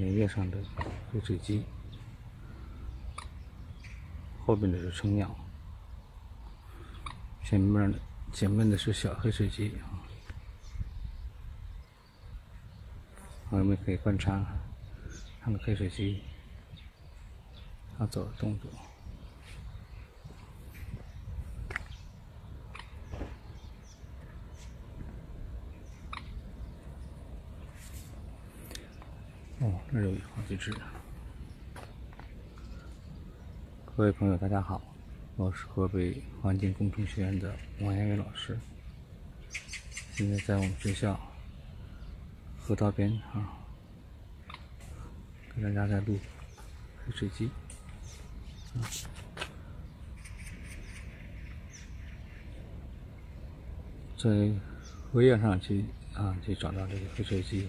[0.00, 0.56] 原液上的
[1.12, 1.62] 黑水鸡，
[4.46, 5.36] 后边的是春鸟，
[7.44, 7.98] 前面的
[8.32, 10.00] 前面的是小黑水鸡啊。
[13.50, 14.42] 我们可以观察
[15.42, 16.22] 它的黑水鸡
[17.98, 18.70] 它走的动作。
[29.60, 30.74] 哦，那有好几只。
[33.94, 34.80] 各位朋友，大家好，
[35.36, 38.58] 我是河北环境工程学院的王彦伟老师。
[40.14, 41.20] 现在在我们学校
[42.58, 43.52] 河道边啊，
[45.54, 46.18] 给大家在录
[47.04, 47.50] 黑水鸡。
[54.16, 54.50] 在
[55.12, 57.68] 荷叶上去啊，去找到这个黑水鸡。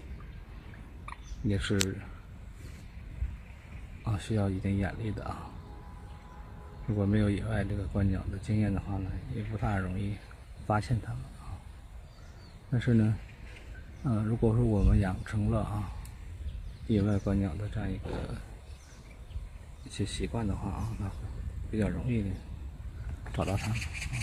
[1.44, 1.98] 也是
[4.04, 5.50] 啊，需要一点眼力的啊。
[6.88, 10.16] 如果没有野外这个观鸟的经验的话呢，也不大容易
[10.68, 11.58] 发现它们啊。
[12.70, 13.16] 但是呢，
[14.04, 15.92] 呃，如果说我们养成了啊
[16.88, 18.36] 野外观鸟的这样一个
[19.86, 21.16] 一些习惯的话啊，那会
[21.70, 22.30] 比较容易的
[23.34, 24.18] 找到它们啊。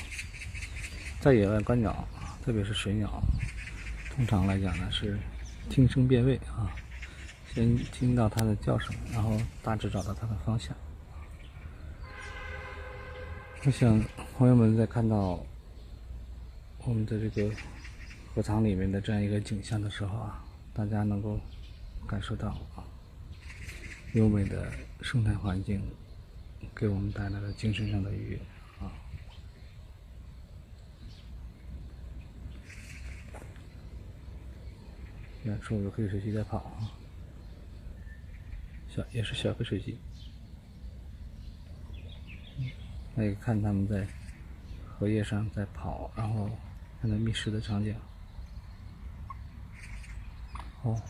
[1.21, 2.07] 在野外观鸟，
[2.45, 3.23] 特别是水鸟，
[4.11, 5.19] 通常来讲呢是
[5.69, 6.71] 听声辨位啊。
[7.55, 10.77] 先听到它的叫声，然后大致找到它的方向。
[13.65, 14.01] 我想
[14.37, 15.45] 朋友们在看到
[16.85, 17.53] 我们的这个
[18.33, 21.41] 荷塘里面的这样一个景象的时候啊，大家能够
[22.07, 22.85] 感受到啊
[24.13, 24.71] 优美的
[25.03, 25.83] 生态环境
[26.75, 28.39] 给我们带来的精神上的愉悦
[28.79, 28.93] 啊。
[35.45, 36.93] 远处有黑水鸡在跑啊。
[39.13, 39.99] 也是小黑水鸡，
[43.15, 44.07] 可以看他们在
[44.87, 46.51] 荷叶上在跑，然后
[47.01, 47.95] 看到觅食的场景。
[50.83, 51.01] 哦，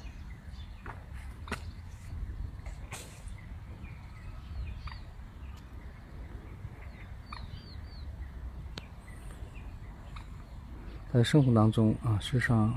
[11.13, 12.75] 在生活当中啊，世上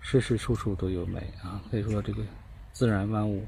[0.00, 2.24] 事事处处都有美啊，可以说这个
[2.72, 3.46] 自然万物。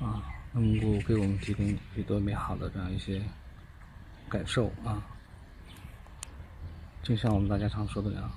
[0.00, 3.22] 啊，能够给我们提供许多美好的这样一些
[4.30, 5.04] 感受啊，
[7.02, 8.30] 就像我们大家常说的那样，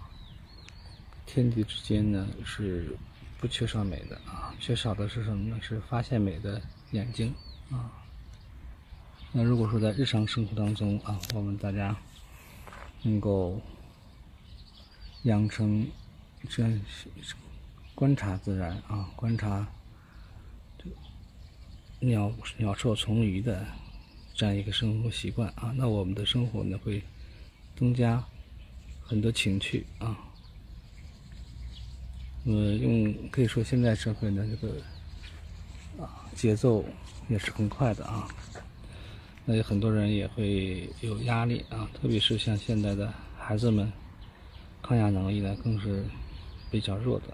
[1.26, 2.98] 天地之间呢是
[3.40, 5.58] 不缺少美的啊，缺少的是什么呢？
[5.62, 7.34] 是发现美的眼睛
[7.72, 7.90] 啊。
[9.32, 11.96] 那如果说在日常生活当中啊，我们大家
[13.04, 13.60] 能够
[15.24, 15.88] 养成
[16.50, 16.82] 这样
[17.96, 19.66] 观察自然啊，观察。
[22.06, 23.66] 鸟鸟兽虫鱼的
[24.34, 27.02] 这样一个生活习惯啊，那我们的生活呢会
[27.78, 28.22] 增加
[29.02, 30.18] 很多情趣啊。
[32.44, 34.76] 呃，用可以说现在社会的这个
[35.98, 36.84] 啊节奏
[37.30, 38.28] 也是很快的啊，
[39.46, 43.90] 那有很多人也会有压力啊，特别是像现在的孩子们，
[44.82, 46.04] 抗压能力呢更是
[46.70, 47.28] 比较弱的。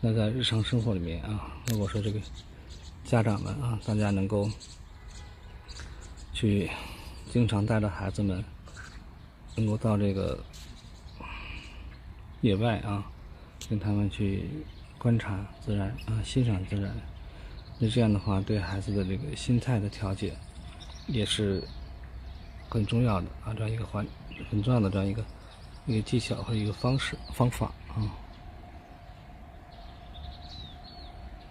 [0.00, 2.18] 那在日常生活里面啊，如果说这个。
[3.04, 4.48] 家长们啊，大家能够
[6.32, 6.70] 去
[7.30, 8.42] 经常带着孩子们，
[9.56, 10.42] 能够到这个
[12.40, 13.04] 野外啊，
[13.68, 14.48] 跟他们去
[14.98, 16.92] 观察自然啊，欣赏自然。
[17.78, 20.34] 那这样的话，对孩子的这个心态的调节
[21.06, 21.62] 也是
[22.70, 24.04] 很重要的啊，这样一个环
[24.50, 25.22] 很重要的这样一个
[25.84, 28.10] 一个技巧和一个方式方法啊。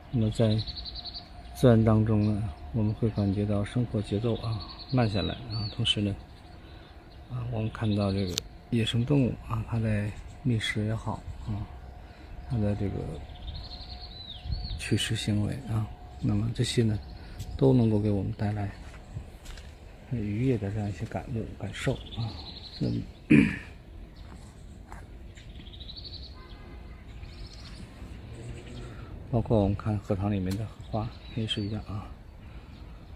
[0.09, 0.59] 那么在。
[1.63, 2.43] 自然当中呢，
[2.73, 4.59] 我们会感觉到生活节奏啊
[4.91, 6.13] 慢下来啊，同时呢，
[7.31, 8.35] 啊，我们看到这个
[8.71, 10.11] 野生动物啊，它在
[10.43, 11.63] 觅食也好啊，
[12.49, 12.95] 它的这个
[14.77, 15.87] 取食行为啊，
[16.19, 16.99] 那么这些呢，
[17.55, 18.69] 都能够给我们带来
[20.11, 22.27] 愉悦的这样一些感悟感受啊。
[22.77, 22.95] 那么
[29.33, 31.09] 包括我们看荷塘里面的荷花。
[31.33, 32.05] 也是一样啊，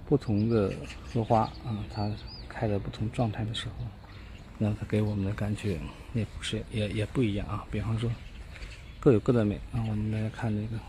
[0.07, 0.73] 不同的
[1.13, 2.11] 荷花啊，它
[2.49, 3.85] 开的不同状态的时候，
[4.57, 5.79] 那它给我们的感觉
[6.15, 7.63] 也不是也也不一样啊。
[7.69, 8.09] 比方说，
[8.99, 9.85] 各有各的美啊。
[9.87, 10.81] 我们来看这个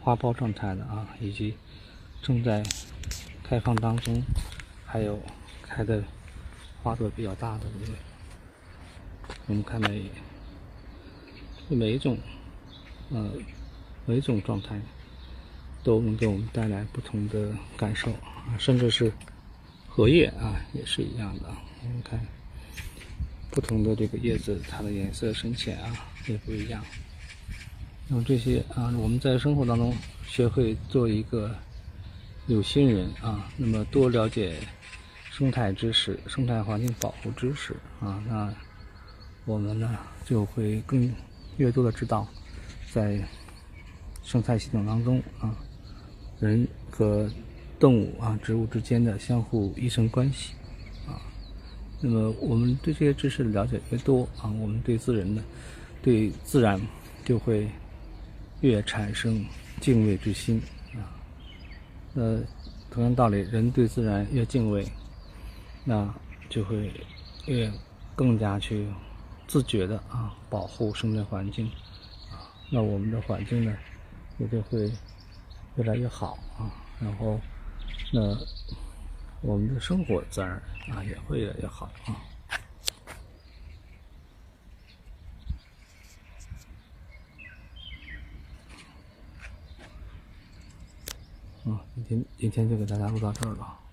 [0.00, 1.54] 花苞状态的啊，以及
[2.22, 2.62] 正在
[3.42, 4.22] 开放当中，
[4.86, 5.20] 还有
[5.60, 6.02] 开的
[6.82, 7.98] 花朵比较大的这个，
[9.48, 10.10] 我们看每
[11.68, 12.16] 每一种
[13.10, 13.30] 呃
[14.04, 14.80] 每种状态
[15.82, 19.12] 都能给我们带来不同的感受啊，甚至是
[19.88, 21.48] 荷叶啊也是一样的。
[21.82, 22.20] 我们看
[23.50, 25.92] 不同的这个叶子，它的颜色深浅啊
[26.26, 26.84] 也不一样。
[28.08, 29.94] 那么这些啊，我们在生活当中
[30.26, 31.54] 学会做一个
[32.46, 34.56] 有心人啊，那么多了解
[35.30, 38.54] 生态知识、生态环境保护知识啊，那
[39.44, 41.12] 我们呢就会更
[41.56, 42.26] 越多的知道
[42.96, 43.22] 在
[44.24, 45.54] 生态系统当中啊，
[46.40, 47.30] 人和
[47.78, 50.54] 动物啊、植物之间的相互依存关系
[51.06, 51.20] 啊。
[52.00, 55.42] 那么我们对这些知识的了解越多啊，我们对自然的、
[56.00, 56.80] 对自然
[57.22, 57.68] 就会。
[58.62, 59.44] 越产生
[59.82, 60.60] 敬畏之心
[60.94, 61.12] 啊，
[62.14, 62.38] 那
[62.90, 64.90] 同样道理，人对自然越敬畏，
[65.84, 66.12] 那
[66.48, 66.90] 就会
[67.44, 67.70] 越
[68.14, 68.88] 更加去
[69.46, 71.70] 自觉的啊保护生态环境，
[72.68, 73.76] 那我们的环境呢
[74.38, 74.90] 也就会
[75.76, 76.70] 越来越好啊，
[77.00, 77.40] 然后
[78.12, 78.36] 那
[79.40, 80.50] 我们的生活自然
[80.90, 82.16] 啊也会越来越好啊。
[91.64, 93.85] 啊，今天今天就给大家录到这儿了。